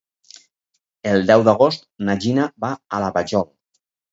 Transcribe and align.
El 1.11 1.27
deu 1.31 1.45
d'agost 1.49 1.85
na 2.09 2.17
Gina 2.25 2.49
va 2.67 2.73
a 2.99 3.03
la 3.05 3.15
Vajol. 3.19 3.47